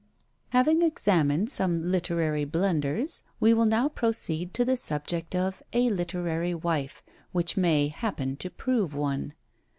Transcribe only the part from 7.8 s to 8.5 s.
happen to